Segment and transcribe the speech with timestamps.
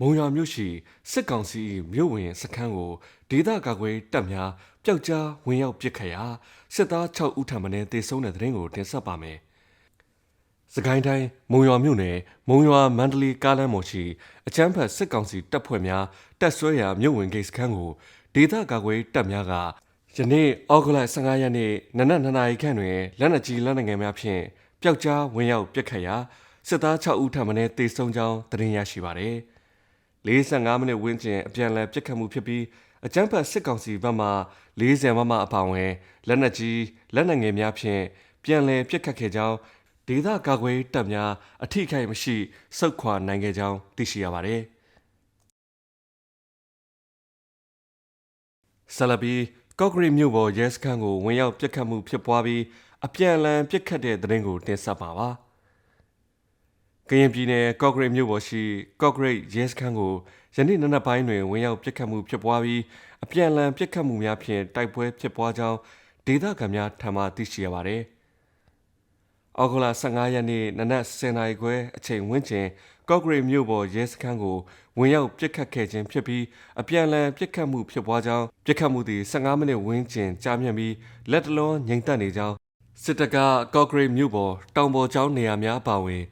[0.00, 0.68] မုံရွာမြို့ရှိ
[1.10, 2.92] စစ်ကောင်စီမြို့ဝင်စခန်းကို
[3.30, 4.50] ဒေသကာကွယ်တပ်များ
[4.84, 6.24] ပျောက်ကြားဝင်ရောက်ပစ်ခတ်ရာ
[6.74, 9.38] စစ်သား6ဦးထံမှတေဆုံးတဲ့တဲ့ရင်ကိုတင်ဆက်ပါမယ်။
[10.74, 12.16] စကိုင်းတိုင်းမုံရွာမြို့နယ်
[12.48, 14.04] မုံရွာမန္တလေးကားလမ်းပေါ်ရှိ
[14.46, 16.04] အချမ်းဖတ်စစ်ကောင်စီတပ်ဖွဲ့များ
[16.40, 17.90] တပ်ဆွဲရာမြို့ဝင်ဂိတ်စခန်းကို
[18.34, 19.54] ဒေသကာကွယ်တပ်များက
[20.16, 24.42] ယနေ့ဩဂုတ်လ15ရက်နေ့နနက်2နာရီခန့်တွင်လက်နက်ကြီးလက်နက်ငယ်များဖြင့်
[24.82, 26.16] ပျောက်ကြားဝင်ရောက်ပစ်ခတ်ရာ
[26.68, 29.36] စစ်သား6ဦးထံမှတေဆုံးကြောင်းသတင်းရရှိပါသည်။
[30.26, 32.64] 45မိနစ်ဝန်းကျင်အပြန်အလှန်ပစ်ခတ်မှုဖြစ်ပြီး
[33.06, 34.28] အကြမ်းဖက်စစ်ကောင်စီဘက်မှ
[34.80, 35.92] 40မမအပောင်ဝင်
[36.28, 36.80] လက်နက်ကြီး
[37.14, 38.02] လက်နက်ငယ်များဖြင့်
[38.44, 39.56] ပြန်လည်ပစ်ခတ်ခဲ့ကြောင်း
[40.08, 41.30] ဒေသကာကွယ်တပ်များ
[41.64, 42.36] အထိခိုက်မရှိ
[42.78, 44.60] စုခွာနိုင်ခဲ့ကြောင်းသိရှိရပါတယ်
[48.96, 49.34] ဆလဘီ
[49.78, 52.62] ကော့ဂရိမြို့ပေါ်ရဲစခန်းကိုဝင်ရောက်ပစ်ခတ်မှုဖြစ်ပွားပြီး
[53.06, 55.30] အပြန်အလှန်ပစ်ခတ်တဲ့တဲ့ရင်ကိုတင်ဆက်ပါပါ။
[57.10, 58.62] ကရင်ပြည်နယ်ကော့ဂရိတ်မြို့ပေါ်ရှိ
[59.00, 60.12] ကော့ဂရိတ်ရဲစခန်းကို
[60.56, 62.82] ယနေ့နနက်ပိုင်းတွင်ဝင်ရောက်ပစ်ခတ်မှုဖြစ်ပွားပြီး
[63.24, 65.78] အပြန်အလှန်ပစ်ခတ်မှုများဖြင့်တိုက်ပွဲဖြစ်ပွားကြောင်း
[66.26, 68.02] ဒေသခံများထံမှသိရှိရပါသည်။
[69.58, 72.66] အောက်ဂလာ15ရက်နေ့နနက်10:00နာရီခွဲအချိန်ဝန်းကျင်
[73.08, 74.56] ကော့ဂရိတ်မြို့ပေါ်ရဲစခန်းကို
[74.98, 76.44] ဝင်ရောက်ပစ်ခတ်ခဲ့ခြင်းဖြစ်ပြီး
[76.80, 80.94] အပြန်အလှန်ပစ်ခတ်မှုဖြစ်ပွားကြောင်းပစ်ခတ်မှုသည်15မိနစ်ဝန်းကျင်ကြာမြင့်ပြီး
[81.30, 82.56] လက်တလုံးငြိမ်သက်နေကြောင်း
[83.02, 83.36] စစ်တပ်က
[83.74, 86.22] ကော့ဂရိတ်မြို့ပေါ်တောင်ပေါ်ကျောင်းနေရာများပါဝင်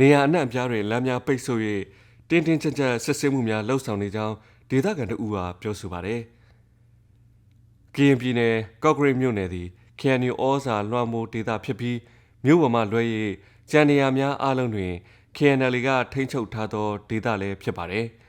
[0.00, 1.60] နေရာအနှံ့အပြားတွင်လမ်းများပိတ်ဆို့၍
[2.28, 4.34] တင်းတင်းကြပ်ကြပ်စစ်ဆေးမှုများလှုပ်ဆောင်နေကြောင်း
[4.70, 6.20] ဒေသခံတို့ကပြောဆိုပါတယ်။
[7.94, 9.68] ကရင်ပြည်နယ်ကော့ဂရိတ်မြို့နယ်သည်
[10.00, 11.98] KNU ဩဇာလွှမ်းမိုးဒေသဖြစ်ပြီး
[12.44, 13.02] မြို့ပေါ်မှလွှဲ၍
[13.70, 14.92] ကြံနေရာများအလုံးတွင်
[15.36, 18.06] KNL ကထိန်းချုပ်ထားသောဒေသလည်းဖြစ်ပါတယ်။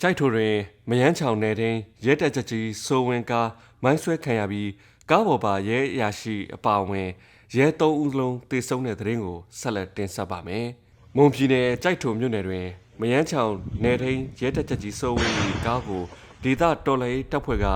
[0.00, 0.54] ကြိုက်ထိုတွင်
[0.88, 3.48] မယန်းချောင်နယ်တွင်ရဲတက်ချက်ကြီးစိုးဝင်းကား
[3.82, 4.68] မိုင်းဆွဲခံရပြီး
[5.10, 7.08] ကားပေါ်ပါရဲအရာရှိအပါအဝင်
[7.56, 10.66] ရဲ၃ဦးလုံးတေဆုံးတဲ့တဲ့ရင်ကိုဆက်လက်တင်ဆက်ပါမယ်။
[11.16, 12.66] မွန်ပြည်နယ်ကြိုက်ထုံမြို့နယ်တွင်
[13.00, 15.34] မယန်းချောင်နယ်ထိန်ရဲတပ်ချက်ကြီးစိုးဝင်း၏
[15.66, 16.02] ကားကို
[16.42, 17.66] ဒေသတော်လှန်ရေးတပ်ဖွဲ့က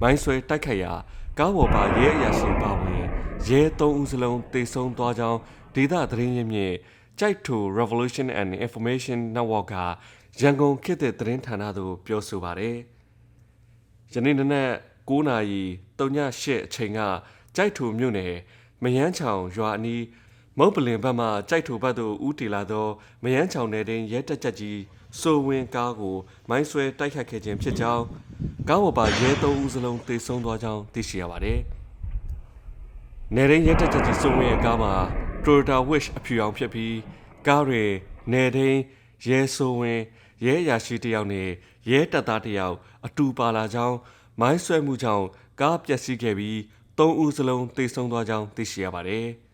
[0.00, 0.92] မိုင်းဆွဲတိုက်ခိုက်ရာ
[1.38, 3.02] ကားပေါ်ပါရဲအရာရှိပါဝင်
[3.48, 5.38] ရဲ၃ဦးစလုံးတေဆုံးသွားကြောင်း
[5.74, 6.74] ဒေသသတင်းရင်းမြစ်
[7.18, 9.76] ကြိုက်ထူ Revolution and Information Network က
[10.40, 12.76] ရန်ကုန်ခေတ်သစ်သတင်းဌာနသို့ပြောဆိုပါတယ်။
[14.12, 14.68] ယနေ့နေ့
[15.08, 15.62] 9နာရီ
[15.98, 17.00] 38အချိန်က
[17.56, 18.34] ကြိုက်ထူမြို့နယ်
[18.82, 20.02] မယန်းချောင်ရွာအနီး
[20.58, 22.86] မုတ်ပလင်ဘက်မှကြိုက်ထူဘက်သို့ဦးတီလာသော
[23.22, 24.80] မယန်းချောင်နယ်တွင်ရဲတက်ချက်ကြီး
[25.20, 26.16] စိုးဝင်းကားကို
[26.48, 28.04] မိုင်းဆွဲတိုက်ခတ်ခဲ့ခြင်းဖြစ်ကြောင်း
[28.68, 31.58] ကားပေါ်ပါရဲသုံးဦးစလုံးတေဆုံးသွားကြောင်းသိရှိရပါတယ်။
[33.34, 34.94] နယ်ရင်းရဲတက်ချက်ကြီးစိုးဝင်းရဲ့ကားမှာ
[35.44, 36.96] Toyota Wish အဖြူအောင်ဖြစ်ပြီး
[37.46, 37.84] ကားတွေ
[38.32, 38.80] နယ်ရင်း
[39.28, 40.02] ရဲစိုးဝင်း
[40.44, 41.48] ရဲရာရှိတယောက်နဲ့
[41.90, 42.76] ရဲတပ်သားတယောက်
[43.06, 43.96] အတူပါလာကြောင်း
[44.40, 45.26] မိုင်းဆွဲမှုကြောင့်
[45.60, 46.56] ကားပျက်စီးခဲ့ပြီး
[46.98, 49.26] ၃ဦးစလုံးသေဆုံးသွားကြောင်းသိရှိရပါတယ်။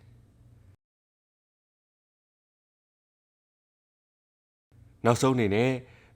[5.04, 5.72] နောက်ဆုံးအနေနဲ့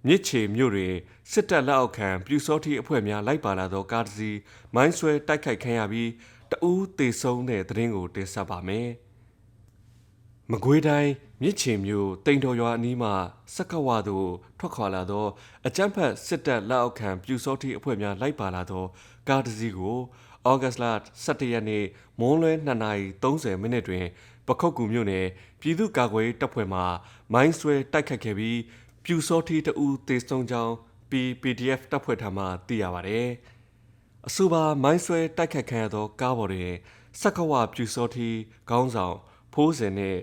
[0.06, 0.94] မြစ်ချေမြို့တွင်
[1.30, 4.38] စစ်တပ်လက်အောက်ခံပြူစောတိအဖွဲ့များလိုက်ပါလာသောကားတစ်စီး
[4.74, 6.10] မိုင်းဆွဲတိုက်ခိုက်ခံရပြီး
[6.53, 8.88] တဦးသေဆုံးတဲ့တဲ့ရင်ကိုတင်ဆက်ပါမယ်။
[10.53, 11.12] မကွေးတိုင်း
[11.43, 13.15] မြစ်ချင်မြို့တိန်တော်ရွာအနီးမှာ
[13.55, 14.28] စက္ကဝါသို့
[14.59, 15.27] ထွက်ခွာလာသော
[15.66, 18.84] အကြမ်းဖက်စစ်တပ်လက်အောက်ခံပြူစောတိအဖွဲ့များလိုက်ပါလာသော
[19.28, 19.97] ကားတစ်စီးကို
[20.49, 20.84] ဩဂတ်လ
[21.25, 21.84] 17ရက်နေ့
[22.21, 22.53] မွန်းလွဲ
[23.10, 24.04] 2:30မိနစ်တွင်
[24.47, 25.27] ပခုတ်ကူမြို့နယ်
[25.60, 26.81] ပြည်သူ့ကာကွယ်တပ်ဖွဲ့မှ
[27.33, 28.59] မိုင်းဆွဲတိုက်ခတ်ခဲ့ပြီး
[29.04, 30.72] ပြူစောတိတအူသေဆုံးကြောင်း
[31.10, 33.21] PPDF တပ်ဖွဲ့ထံမှသိရပါဗျ။
[34.28, 36.72] အဆိုပါမိုင်းဆွဲတိုက်ခတ်ခံရသောကားပေါ်တွင်
[37.21, 38.28] စက္ကဝပြူစောတိ
[38.71, 39.16] ခေါင်းဆောင်
[39.54, 40.16] ဖိုးစင်နဲ့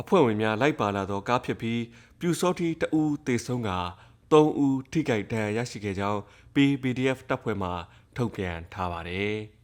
[0.00, 1.82] အဖွဲ့ဝင်များလိုက်ပါလာသောကားဖြစ်ပြီး
[2.18, 3.70] ပြူစောတိတအူးတေဆုံးက
[4.32, 6.20] 3ဦးထိခိုက်ဒဏ်ရာရရှိခဲ့ကြောင်း
[6.54, 7.70] PPDF တပ်ဖွဲ့မှ
[8.16, 9.36] ထုတ်ပြန်ထားပါတယ်။